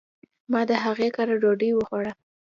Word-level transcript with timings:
ما 0.51 0.61
د 0.69 0.71
هغي 0.85 1.09
کره 1.15 1.35
ډوډي 1.41 1.69
وخوړه. 1.73 2.13